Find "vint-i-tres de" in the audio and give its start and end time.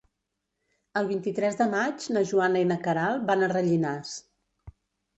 1.11-1.69